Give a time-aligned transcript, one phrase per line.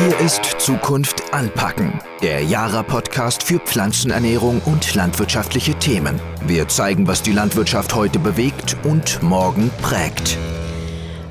[0.00, 6.20] Hier ist Zukunft anpacken, der Jara-Podcast für Pflanzenernährung und landwirtschaftliche Themen.
[6.46, 10.38] Wir zeigen, was die Landwirtschaft heute bewegt und morgen prägt.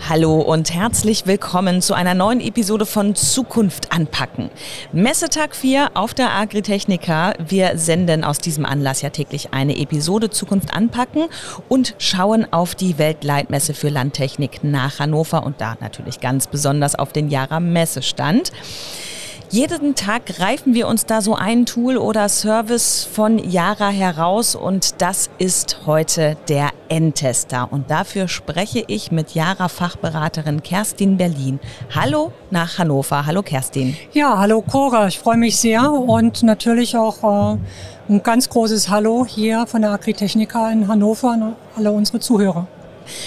[0.10, 4.50] Hallo und herzlich willkommen zu einer neuen Episode von Zukunft anpacken.
[4.94, 7.34] Messetag 4 auf der Agritechnica.
[7.46, 11.26] Wir senden aus diesem Anlass ja täglich eine Episode Zukunft anpacken
[11.68, 17.12] und schauen auf die Weltleitmesse für Landtechnik nach Hannover und da natürlich ganz besonders auf
[17.12, 18.54] den Jara Messestand.
[19.50, 25.02] Jeden Tag greifen wir uns da so ein Tool oder Service von Yara heraus und
[25.02, 27.70] das ist heute der N-Tester.
[27.72, 31.62] Und dafür spreche ich mit Yara-Fachberaterin Kerstin Berlin.
[31.96, 33.26] Hallo nach Hannover.
[33.26, 33.96] Hallo Kerstin.
[34.12, 35.08] Ja, hallo Cora.
[35.08, 37.58] Ich freue mich sehr und natürlich auch äh,
[38.10, 42.68] ein ganz großes Hallo hier von der Agritechnica in Hannover an alle unsere Zuhörer.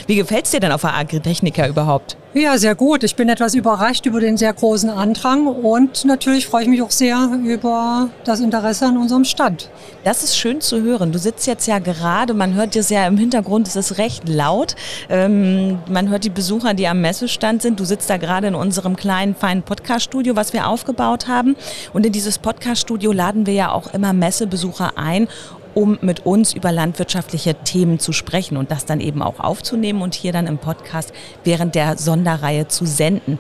[0.07, 2.17] Wie gefällt es dir denn auf der Agritechnica überhaupt?
[2.33, 3.03] Ja, sehr gut.
[3.03, 6.93] Ich bin etwas überrascht über den sehr großen Andrang und natürlich freue ich mich auch
[6.93, 9.69] sehr über das Interesse an unserem Stand.
[10.05, 11.11] Das ist schön zu hören.
[11.11, 14.77] Du sitzt jetzt ja gerade, man hört es ja im Hintergrund, es ist recht laut.
[15.09, 17.81] Ähm, man hört die Besucher, die am Messestand sind.
[17.81, 21.57] Du sitzt da gerade in unserem kleinen, feinen Podcast-Studio, was wir aufgebaut haben.
[21.93, 25.27] Und in dieses Podcast-Studio laden wir ja auch immer Messebesucher ein
[25.75, 30.15] um mit uns über landwirtschaftliche Themen zu sprechen und das dann eben auch aufzunehmen und
[30.15, 31.13] hier dann im Podcast
[31.45, 33.39] während der Sonderreihe zu senden.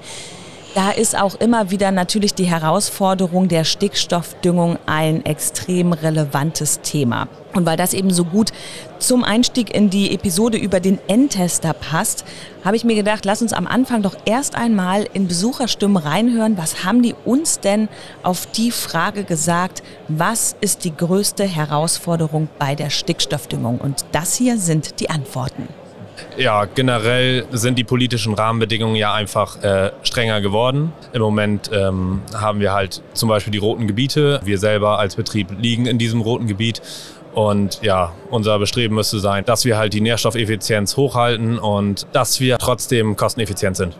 [0.75, 7.27] Da ist auch immer wieder natürlich die Herausforderung der Stickstoffdüngung ein extrem relevantes Thema.
[7.55, 8.53] Und weil das eben so gut
[9.01, 12.25] zum Einstieg in die Episode über den Endtester passt,
[12.65, 16.57] habe ich mir gedacht, lass uns am Anfang doch erst einmal in Besucherstimmen reinhören.
[16.57, 17.89] Was haben die uns denn
[18.23, 23.79] auf die Frage gesagt, was ist die größte Herausforderung bei der Stickstoffdüngung?
[23.79, 25.80] Und das hier sind die Antworten.
[26.41, 30.91] Ja, generell sind die politischen Rahmenbedingungen ja einfach äh, strenger geworden.
[31.13, 34.41] Im Moment ähm, haben wir halt zum Beispiel die roten Gebiete.
[34.43, 36.81] Wir selber als Betrieb liegen in diesem roten Gebiet.
[37.35, 42.57] Und ja, unser Bestreben müsste sein, dass wir halt die Nährstoffeffizienz hochhalten und dass wir
[42.57, 43.95] trotzdem kosteneffizient sind.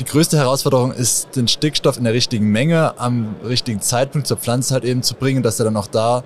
[0.00, 4.72] Die größte Herausforderung ist, den Stickstoff in der richtigen Menge am richtigen Zeitpunkt zur Pflanze
[4.72, 6.24] halt eben zu bringen, dass er dann auch da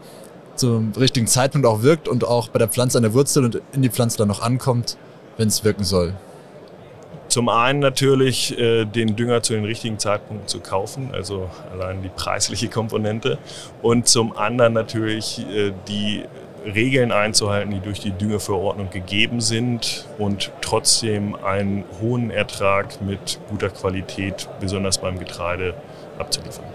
[0.55, 3.83] zum richtigen Zeitpunkt auch wirkt und auch bei der Pflanze an der Wurzel und in
[3.83, 4.97] die Pflanze dann noch ankommt,
[5.37, 6.15] wenn es wirken soll.
[7.29, 12.09] Zum einen natürlich äh, den Dünger zu den richtigen Zeitpunkten zu kaufen, also allein die
[12.09, 13.39] preisliche Komponente.
[13.83, 16.25] Und zum anderen natürlich äh, die
[16.65, 23.69] Regeln einzuhalten, die durch die Düngeverordnung gegeben sind und trotzdem einen hohen Ertrag mit guter
[23.69, 25.75] Qualität, besonders beim Getreide,
[26.19, 26.74] abzuliefern.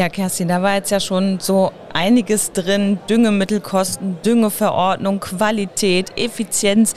[0.00, 2.98] Ja, Kerstin, da war jetzt ja schon so einiges drin.
[3.10, 6.94] Düngemittelkosten, Düngeverordnung, Qualität, Effizienz.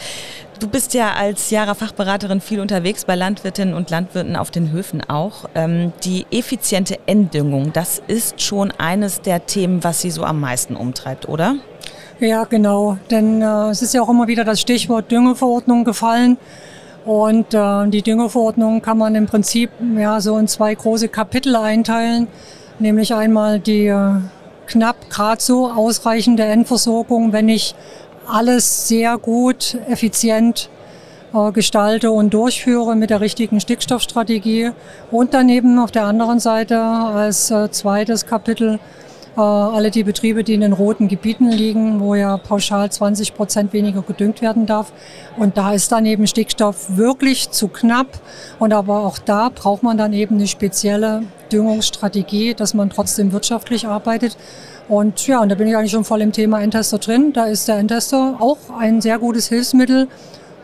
[0.61, 5.49] Du bist ja als Jara-Fachberaterin viel unterwegs bei Landwirtinnen und Landwirten auf den Höfen auch.
[5.53, 10.77] Ähm, die effiziente Enddüngung, das ist schon eines der Themen, was Sie so am meisten
[10.77, 11.57] umtreibt, oder?
[12.21, 12.97] Ja, genau.
[13.11, 16.37] Denn äh, es ist ja auch immer wieder das Stichwort Düngeverordnung gefallen.
[17.03, 22.29] Und äh, die Düngeverordnung kann man im Prinzip ja so in zwei große Kapitel einteilen
[22.79, 24.15] nämlich einmal die äh,
[24.67, 27.75] knapp gerade so ausreichende Endversorgung, wenn ich
[28.27, 30.69] alles sehr gut, effizient
[31.33, 34.71] äh, gestalte und durchführe mit der richtigen Stickstoffstrategie.
[35.11, 38.79] Und daneben auf der anderen Seite als äh, zweites Kapitel
[39.41, 44.01] alle die Betriebe, die in den roten Gebieten liegen, wo ja pauschal 20 Prozent weniger
[44.01, 44.93] gedüngt werden darf.
[45.37, 48.07] Und da ist dann eben Stickstoff wirklich zu knapp.
[48.59, 53.87] Und aber auch da braucht man dann eben eine spezielle Düngungsstrategie, dass man trotzdem wirtschaftlich
[53.87, 54.37] arbeitet.
[54.87, 57.33] Und ja, und da bin ich eigentlich schon voll im Thema Endtester drin.
[57.33, 60.07] Da ist der Endtester auch ein sehr gutes Hilfsmittel,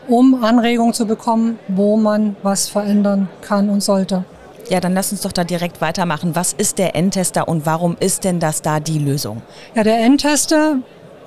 [0.08, 4.24] um Anregungen zu bekommen, wo man was verändern kann und sollte.
[4.70, 6.36] Ja, dann lass uns doch da direkt weitermachen.
[6.36, 9.42] Was ist der Endtester und warum ist denn das da die Lösung?
[9.74, 10.78] Ja, der Endtester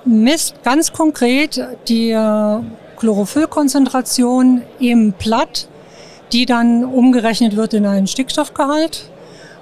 [0.06, 2.60] misst ganz konkret die äh,
[2.98, 5.68] Chlorophyllkonzentration im Blatt,
[6.32, 9.10] die dann umgerechnet wird in einen Stickstoffgehalt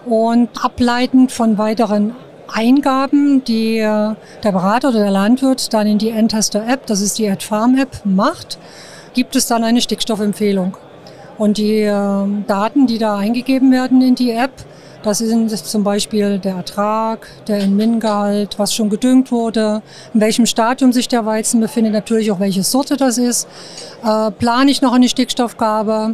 [0.06, 2.16] und ableitend von weiteren
[2.54, 4.14] Eingaben, die äh,
[4.44, 8.60] der Berater oder der Landwirt dann in die Endtester-App, das ist die AdFarm-App, macht,
[9.16, 10.78] gibt es dann eine Stickstoffempfehlung.
[11.42, 14.52] Und die äh, Daten, die da eingegeben werden in die App,
[15.02, 19.82] das sind zum Beispiel der Ertrag, der In-Min-Gehalt, was schon gedüngt wurde,
[20.14, 23.48] in welchem Stadium sich der Weizen befindet, natürlich auch welche Sorte das ist.
[24.04, 26.14] Äh, plane ich noch eine Stickstoffgabe?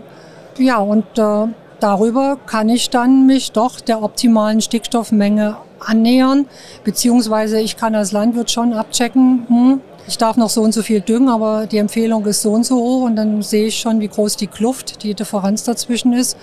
[0.59, 1.47] Ja, und äh,
[1.81, 6.47] darüber kann ich dann mich doch der optimalen Stickstoffmenge annähern,
[6.83, 11.01] beziehungsweise ich kann als Landwirt schon abchecken, hm, ich darf noch so und so viel
[11.01, 14.07] düngen, aber die Empfehlung ist so und so hoch und dann sehe ich schon, wie
[14.07, 16.37] groß die Kluft, die Differenz dazwischen ist.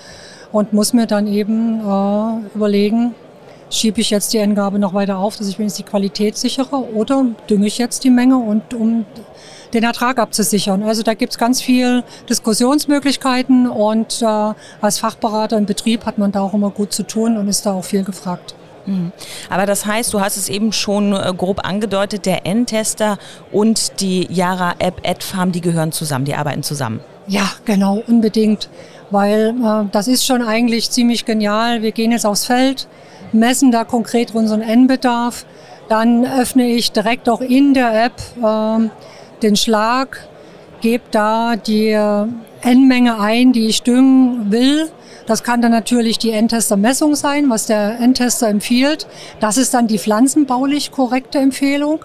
[0.52, 3.14] und muss mir dann eben äh, überlegen,
[3.70, 7.26] schiebe ich jetzt die Endgabe noch weiter auf, dass ich wenigstens die Qualität sichere oder
[7.50, 9.04] dünge ich jetzt die Menge und um
[9.72, 10.84] den Ertrag abzusichern.
[10.84, 16.30] Also da gibt es ganz viel Diskussionsmöglichkeiten und äh, als Fachberater im Betrieb hat man
[16.30, 18.54] da auch immer gut zu tun und ist da auch viel gefragt.
[18.86, 19.12] Mhm.
[19.50, 23.18] Aber das heißt, du hast es eben schon äh, grob angedeutet, der N-Tester
[23.52, 27.00] und die Yara App AdFarm, die gehören zusammen, die arbeiten zusammen.
[27.26, 28.68] Ja, genau, unbedingt,
[29.10, 31.82] weil äh, das ist schon eigentlich ziemlich genial.
[31.82, 32.86] Wir gehen jetzt aufs Feld,
[33.32, 35.46] messen da konkret unseren N-Bedarf,
[35.88, 38.88] dann öffne ich direkt auch in der App äh,
[39.42, 40.26] den Schlag,
[40.80, 42.26] gebe da die äh,
[42.64, 44.90] N-Menge ein, die ich düngen will
[45.26, 49.06] das kann dann natürlich die Endtester-Messung sein, was der Endtester empfiehlt.
[49.40, 52.00] Das ist dann die pflanzenbaulich korrekte Empfehlung.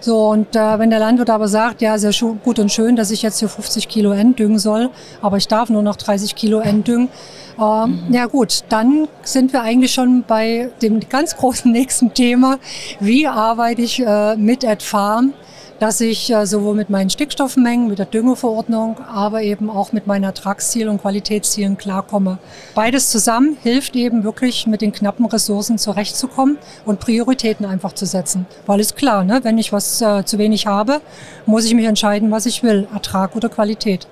[0.00, 2.12] So, und äh, wenn der Landwirt aber sagt, ja, sehr
[2.42, 5.68] gut und schön, dass ich jetzt hier 50 Kilo N düngen soll, aber ich darf
[5.68, 7.08] nur noch 30 Kilo N düngen,
[7.56, 8.06] äh, mhm.
[8.10, 12.58] ja gut, dann sind wir eigentlich schon bei dem ganz großen nächsten Thema.
[12.98, 15.34] Wie arbeite ich äh, mit AdFarm?
[15.82, 20.22] Dass ich äh, sowohl mit meinen Stickstoffmengen, mit der Düngeverordnung, aber eben auch mit meinen
[20.22, 22.38] Ertragszielen und Qualitätszielen klarkomme.
[22.76, 28.46] Beides zusammen hilft eben wirklich mit den knappen Ressourcen zurechtzukommen und Prioritäten einfach zu setzen.
[28.64, 31.00] Weil ist klar, ne, wenn ich was äh, zu wenig habe,
[31.46, 34.06] muss ich mich entscheiden, was ich will, Ertrag oder Qualität.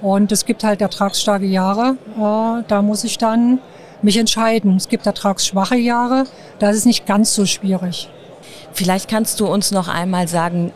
[0.00, 3.58] Und es gibt halt ertragsstarke Jahre, äh, da muss ich dann
[4.00, 4.76] mich entscheiden.
[4.76, 6.24] Es gibt ertragsschwache Jahre,
[6.60, 8.08] da ist es nicht ganz so schwierig.
[8.72, 10.72] Vielleicht kannst du uns noch einmal sagen,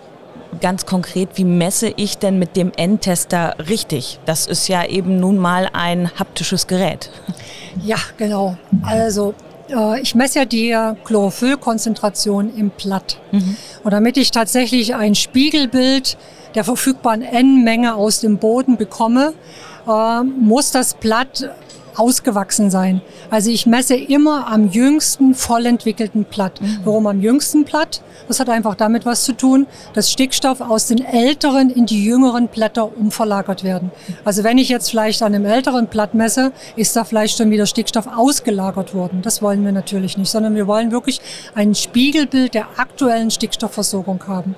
[0.61, 4.19] ganz konkret, wie messe ich denn mit dem Endtester richtig?
[4.27, 7.11] Das ist ja eben nun mal ein haptisches Gerät.
[7.83, 8.57] Ja, genau.
[8.83, 9.35] Also
[9.69, 13.19] äh, ich messe ja die Chlorophyllkonzentration im Blatt.
[13.33, 13.57] Mhm.
[13.83, 16.17] Und damit ich tatsächlich ein Spiegelbild
[16.55, 19.35] der verfügbaren N-Menge aus dem Boden bekomme,
[19.87, 21.51] äh, muss das Blatt
[21.97, 23.01] ausgewachsen sein.
[23.31, 26.61] Also ich messe immer am jüngsten vollentwickelten Blatt.
[26.61, 26.79] Mhm.
[26.85, 28.03] Warum am jüngsten Blatt?
[28.29, 32.49] Das hat einfach damit was zu tun, dass Stickstoff aus den älteren in die jüngeren
[32.49, 33.91] Blätter umverlagert werden.
[34.25, 37.67] Also wenn ich jetzt vielleicht an einem älteren Blatt messe, ist da vielleicht schon wieder
[37.67, 39.23] Stickstoff ausgelagert worden.
[39.23, 41.21] Das wollen wir natürlich nicht, sondern wir wollen wirklich
[41.55, 44.55] ein Spiegelbild der aktuellen Stickstoffversorgung haben.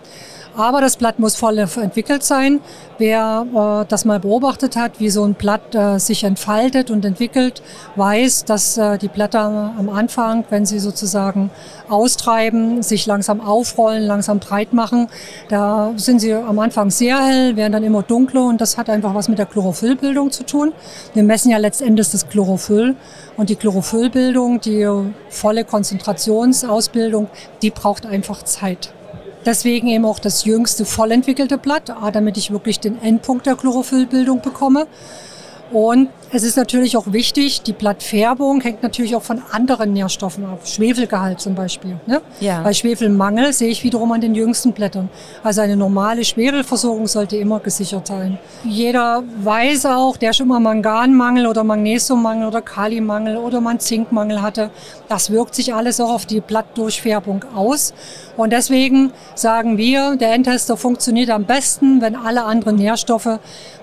[0.57, 2.61] Aber das Blatt muss voll entwickelt sein.
[2.97, 3.47] Wer
[3.83, 7.63] äh, das mal beobachtet hat, wie so ein Blatt äh, sich entfaltet und entwickelt,
[7.97, 11.51] weiß, dass äh, die Blätter am Anfang, wenn sie sozusagen
[11.91, 15.09] austreiben, sich langsam aufrollen, langsam breit machen,
[15.51, 19.15] da sind sie am Anfang sehr hell, werden dann immer dunkler und das hat einfach
[19.15, 20.73] was mit der Chlorophyllbildung zu tun.
[21.13, 22.97] Wir messen ja letztendlich das Chlorophyll
[23.37, 24.89] und die Chlorophyllbildung, die
[25.29, 27.29] volle Konzentrationsausbildung,
[27.61, 28.96] die braucht einfach Zeit.
[29.47, 34.89] Deswegen eben auch das jüngste vollentwickelte Blatt, damit ich wirklich den Endpunkt der Chlorophyllbildung bekomme.
[35.73, 40.67] Und es ist natürlich auch wichtig, die Blattfärbung hängt natürlich auch von anderen Nährstoffen ab.
[40.67, 41.99] Schwefelgehalt zum Beispiel.
[42.07, 42.21] Ne?
[42.41, 42.63] Ja.
[42.63, 45.09] Bei Schwefelmangel sehe ich wiederum an den jüngsten Blättern.
[45.45, 48.39] Also eine normale Schwefelversorgung sollte immer gesichert sein.
[48.65, 54.71] Jeder weiß auch, der schon mal Manganmangel oder Magnesiummangel oder Kalimangel oder mal Zinkmangel hatte,
[55.09, 57.95] das wirkt sich alles auch auf die Blattdurchfärbung aus.
[58.37, 63.39] Und deswegen sagen wir, der Endtester funktioniert am besten, wenn alle anderen Nährstoffe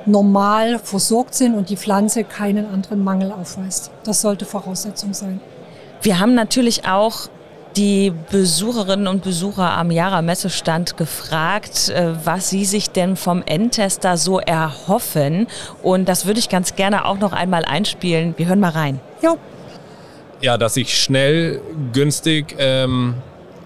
[0.06, 3.92] normal versorgt sind und die Pflanze keinen anderen Mangel aufweist.
[4.04, 5.40] Das sollte Voraussetzung sein.
[6.02, 7.30] Wir haben natürlich auch
[7.78, 14.18] die Besucherinnen und Besucher am Jara Messestand gefragt, äh, was sie sich denn vom Endtester
[14.18, 15.48] so erhoffen.
[15.82, 18.36] Und das würde ich ganz gerne auch noch einmal einspielen.
[18.38, 19.00] Wir hören mal rein.
[19.22, 19.36] Ja.
[20.42, 21.62] Ja, dass ich schnell,
[21.94, 23.16] günstig ähm,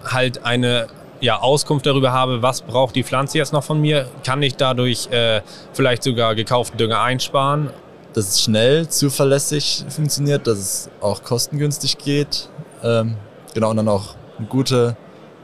[0.04, 0.86] halt eine
[1.20, 5.08] ja, Auskunft darüber habe, was braucht die Pflanze jetzt noch von mir, kann ich dadurch
[5.10, 5.40] äh,
[5.72, 7.70] vielleicht sogar gekauften Dünger einsparen.
[8.14, 12.48] Dass es schnell, zuverlässig funktioniert, dass es auch kostengünstig geht.
[12.82, 13.16] Ähm,
[13.54, 14.96] genau, und dann auch eine gute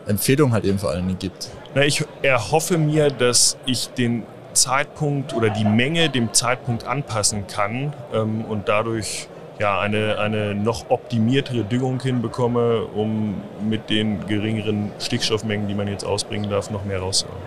[0.06, 1.48] Empfehlung halt eben vor allen Dingen gibt.
[1.74, 7.92] Na, ich erhoffe mir, dass ich den Zeitpunkt oder die Menge dem Zeitpunkt anpassen kann
[8.12, 9.28] ähm, und dadurch
[9.58, 16.04] ja, eine, eine noch optimiertere Düngung hinbekomme, um mit den geringeren Stickstoffmengen, die man jetzt
[16.04, 17.42] ausbringen darf, noch mehr rauszuholen.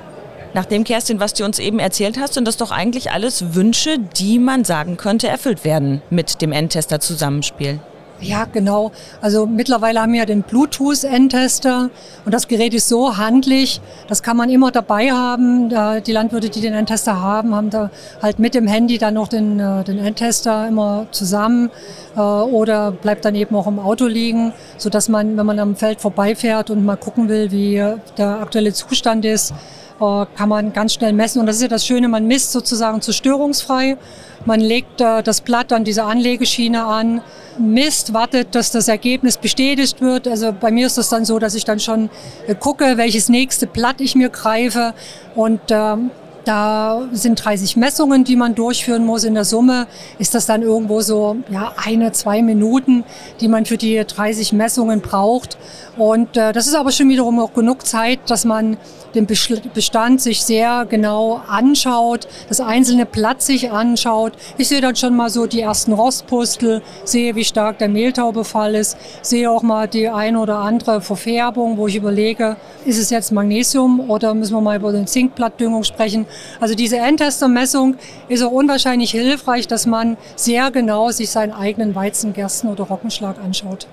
[0.54, 4.40] Nachdem, Kerstin, was du uns eben erzählt hast, sind das doch eigentlich alles Wünsche, die
[4.40, 7.80] man sagen könnte, erfüllt werden mit dem Endtester-Zusammenspiel.
[8.20, 8.92] Ja, genau.
[9.22, 11.92] Also mittlerweile haben wir ja den Bluetooth-Endtester
[12.26, 15.70] und das Gerät ist so handlich, das kann man immer dabei haben.
[16.04, 19.60] Die Landwirte, die den Endtester haben, haben da halt mit dem Handy dann noch den,
[19.60, 21.70] äh, den Endtester immer zusammen
[22.16, 26.02] äh, oder bleibt dann eben auch im Auto liegen, sodass man, wenn man am Feld
[26.02, 27.76] vorbeifährt und mal gucken will, wie
[28.18, 29.54] der aktuelle Zustand ist,
[30.00, 31.40] kann man ganz schnell messen.
[31.40, 33.98] Und das ist ja das Schöne, man misst sozusagen zerstörungsfrei.
[34.46, 37.22] Man legt äh, das Blatt an diese Anlegeschiene an,
[37.58, 40.28] misst, wartet, dass das Ergebnis bestätigt wird.
[40.28, 42.10] Also bei mir ist das dann so, dass ich dann schon
[42.48, 44.94] äh, gucke, welches nächste Blatt ich mir greife
[45.36, 46.12] und ähm,
[46.48, 49.24] da sind 30 Messungen, die man durchführen muss.
[49.24, 49.88] In der Summe
[50.18, 53.04] ist das dann irgendwo so ja, eine, zwei Minuten,
[53.42, 55.58] die man für die 30 Messungen braucht.
[55.98, 58.78] Und äh, das ist aber schon wiederum auch genug Zeit, dass man
[59.16, 59.26] den
[59.74, 64.34] Bestand sich sehr genau anschaut, das einzelne Blatt sich anschaut.
[64.58, 68.98] Ich sehe dann schon mal so die ersten Rostpustel, sehe, wie stark der Mehltaubefall ist,
[69.22, 74.10] sehe auch mal die ein oder andere Verfärbung, wo ich überlege, ist es jetzt Magnesium
[74.10, 76.26] oder müssen wir mal über den Zinkblattdüngung sprechen.
[76.60, 77.96] Also diese Endtestermessung
[78.28, 83.38] ist auch unwahrscheinlich hilfreich, dass man sehr genau sich seinen eigenen Weizen, Gersten oder Rockenschlag
[83.44, 83.88] anschaut.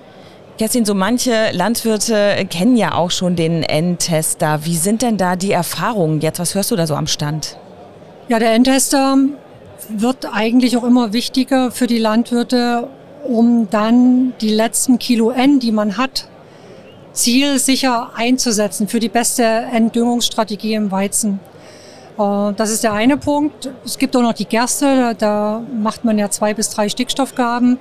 [0.57, 4.65] Kerstin, so manche Landwirte kennen ja auch schon den Endtester.
[4.65, 6.39] Wie sind denn da die Erfahrungen jetzt?
[6.39, 7.57] Was hörst du da so am Stand?
[8.29, 9.17] Ja, der Endtester
[9.89, 12.89] wird eigentlich auch immer wichtiger für die Landwirte,
[13.25, 16.29] um dann die letzten Kilo N, die man hat,
[17.13, 21.41] zielsicher einzusetzen für die beste Entdüngungsstrategie im Weizen.
[22.19, 23.71] Äh, das ist der eine Punkt.
[23.85, 27.79] Es gibt auch noch die Gerste, da macht man ja zwei bis drei Stickstoffgaben.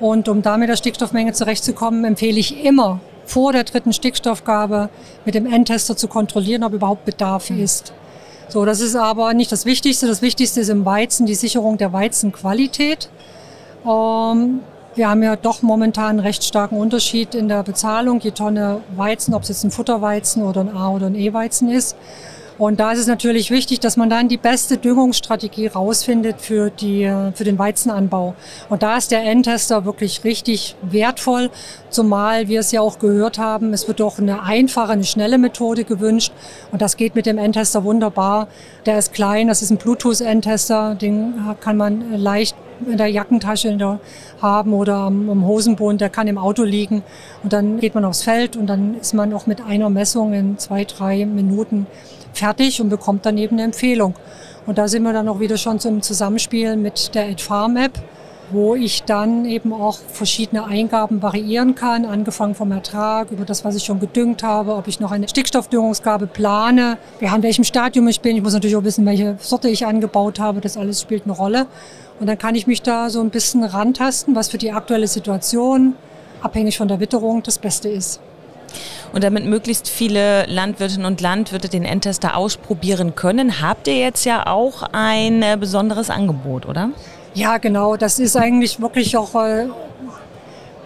[0.00, 4.88] Und um da mit der Stickstoffmenge zurechtzukommen, empfehle ich immer vor der dritten Stickstoffgabe
[5.24, 7.62] mit dem Endtester zu kontrollieren, ob überhaupt Bedarf mhm.
[7.62, 7.92] ist.
[8.48, 10.06] So, das ist aber nicht das Wichtigste.
[10.06, 13.08] Das Wichtigste ist im Weizen die Sicherung der Weizenqualität.
[13.84, 14.60] Ähm,
[14.94, 19.34] wir haben ja doch momentan einen recht starken Unterschied in der Bezahlung, je Tonne Weizen,
[19.34, 21.96] ob es jetzt ein Futterweizen oder ein A- oder ein E-Weizen ist.
[22.58, 27.12] Und da ist es natürlich wichtig, dass man dann die beste Düngungsstrategie rausfindet für, die,
[27.34, 28.34] für den Weizenanbau.
[28.70, 31.50] Und da ist der Endtester wirklich richtig wertvoll,
[31.90, 35.84] zumal wir es ja auch gehört haben, es wird doch eine einfache, eine schnelle Methode
[35.84, 36.32] gewünscht.
[36.72, 38.48] Und das geht mit dem Endtester wunderbar.
[38.86, 43.98] Der ist klein, das ist ein Bluetooth-Endtester, den kann man leicht in der Jackentasche
[44.40, 47.02] haben oder am, Hosenbund, der kann im Auto liegen.
[47.42, 50.58] Und dann geht man aufs Feld und dann ist man auch mit einer Messung in
[50.58, 51.86] zwei, drei Minuten
[52.32, 54.14] fertig und bekommt dann eben eine Empfehlung.
[54.66, 57.92] Und da sind wir dann auch wieder schon zum Zusammenspiel mit der AdFarm App,
[58.50, 63.76] wo ich dann eben auch verschiedene Eingaben variieren kann, angefangen vom Ertrag über das, was
[63.76, 68.20] ich schon gedüngt habe, ob ich noch eine Stickstoffdüngungsgabe plane, ja, in welchem Stadium ich
[68.20, 68.36] bin.
[68.36, 70.60] Ich muss natürlich auch wissen, welche Sorte ich angebaut habe.
[70.60, 71.66] Das alles spielt eine Rolle.
[72.20, 75.94] Und dann kann ich mich da so ein bisschen rantasten, was für die aktuelle Situation,
[76.40, 78.20] abhängig von der Witterung, das Beste ist.
[79.12, 84.46] Und damit möglichst viele Landwirtinnen und Landwirte den Endtester ausprobieren können, habt ihr jetzt ja
[84.46, 86.90] auch ein äh, besonderes Angebot, oder?
[87.36, 87.98] Ja, genau.
[87.98, 89.66] Das ist eigentlich wirklich auch äh,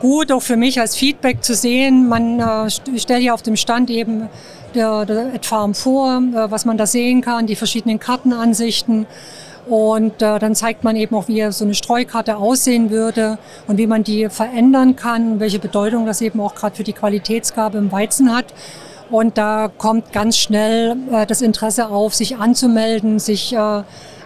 [0.00, 2.09] gut, auch für mich als Feedback zu sehen.
[2.09, 4.28] Man äh, stellt ja auf dem Stand eben
[4.75, 9.07] der, der Farm vor, äh, was man da sehen kann, die verschiedenen Kartenansichten.
[9.69, 13.38] Und äh, dann zeigt man eben auch, wie so eine Streukarte aussehen würde
[13.69, 17.78] und wie man die verändern kann, welche Bedeutung das eben auch gerade für die Qualitätsgabe
[17.78, 18.47] im Weizen hat.
[19.09, 23.83] Und da kommt ganz schnell äh, das Interesse auf, sich anzumelden, sich äh,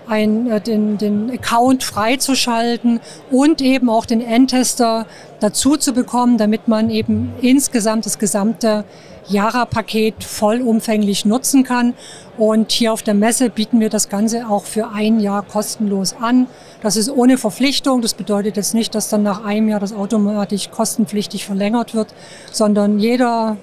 [0.08, 5.06] ein, äh, den, den Account freizuschalten und eben auch den Endtester
[5.40, 8.84] dazu zu bekommen, damit man eben insgesamt das gesamte
[9.28, 11.94] Jara-Paket vollumfänglich nutzen kann.
[12.36, 16.46] Und hier auf der Messe bieten wir das Ganze auch für ein Jahr kostenlos an.
[16.82, 18.02] Das ist ohne Verpflichtung.
[18.02, 22.14] Das bedeutet jetzt nicht, dass dann nach einem Jahr das automatisch kostenpflichtig verlängert wird,
[22.52, 23.56] sondern jeder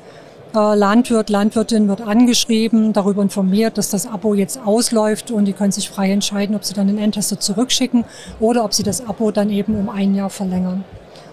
[0.54, 5.90] Landwirt, Landwirtin wird angeschrieben, darüber informiert, dass das Abo jetzt ausläuft und die können sich
[5.90, 8.04] frei entscheiden, ob sie dann den Endtester zurückschicken
[8.40, 10.84] oder ob sie das Abo dann eben um ein Jahr verlängern.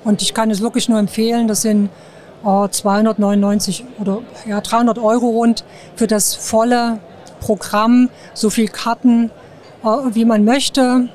[0.04, 1.90] Und ich kann es wirklich nur empfehlen, das sind
[2.44, 5.64] 299 äh, oder ja, 300 Euro rund
[5.96, 7.00] für das volle
[7.40, 9.30] Programm, so viel Karten,
[9.82, 11.08] äh, wie man möchte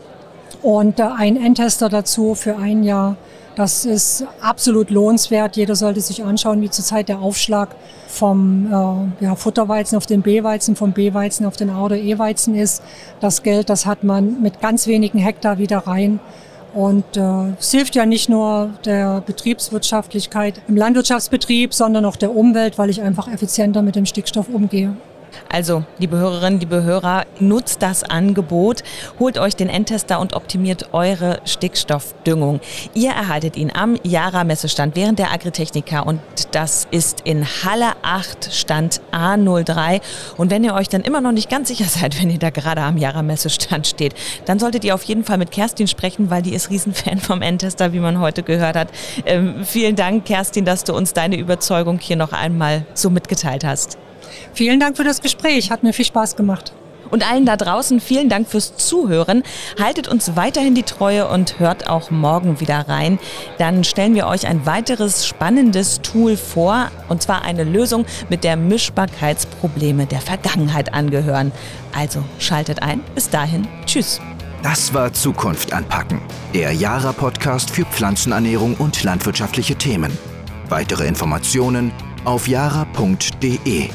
[0.61, 3.15] und äh, ein Endtester dazu für ein Jahr.
[3.55, 5.55] Das ist absolut lohnenswert.
[5.57, 7.75] Jeder sollte sich anschauen, wie zurzeit der Aufschlag
[8.07, 8.67] vom
[9.19, 12.81] äh, ja, Futterweizen auf den B-Weizen, vom B-Weizen auf den A- oder E-Weizen ist.
[13.19, 16.19] Das Geld, das hat man mit ganz wenigen Hektar wieder rein.
[16.73, 22.79] Und äh, es hilft ja nicht nur der Betriebswirtschaftlichkeit im Landwirtschaftsbetrieb, sondern auch der Umwelt,
[22.79, 24.95] weil ich einfach effizienter mit dem Stickstoff umgehe.
[25.49, 28.83] Also, liebe Hörerinnen, liebe Hörer, nutzt das Angebot,
[29.19, 32.59] holt euch den Endtester und optimiert eure Stickstoffdüngung.
[32.93, 36.19] Ihr erhaltet ihn am Jara Messestand während der Agritechnika und
[36.51, 40.01] das ist in Halle 8 Stand A03
[40.37, 42.81] und wenn ihr euch dann immer noch nicht ganz sicher seid, wenn ihr da gerade
[42.81, 44.13] am Jara Messestand steht,
[44.45, 47.93] dann solltet ihr auf jeden Fall mit Kerstin sprechen, weil die ist Riesenfan vom Endtester,
[47.93, 48.89] wie man heute gehört hat.
[49.25, 53.97] Ähm, vielen Dank, Kerstin, dass du uns deine Überzeugung hier noch einmal so mitgeteilt hast.
[54.53, 56.73] Vielen Dank für das Gespräch, hat mir viel Spaß gemacht.
[57.13, 59.43] Und allen da draußen vielen Dank fürs Zuhören.
[59.79, 63.19] Haltet uns weiterhin die Treue und hört auch morgen wieder rein.
[63.59, 68.55] Dann stellen wir euch ein weiteres spannendes Tool vor, und zwar eine Lösung, mit der
[68.57, 71.51] Mischbarkeitsprobleme der Vergangenheit angehören.
[71.95, 73.01] Also schaltet ein.
[73.13, 73.67] Bis dahin.
[73.85, 74.19] Tschüss.
[74.63, 76.19] Das war Zukunft anpacken,
[76.55, 80.17] der Jara-Podcast für Pflanzenernährung und landwirtschaftliche Themen.
[80.69, 81.91] Weitere Informationen
[82.23, 83.89] auf jara.de.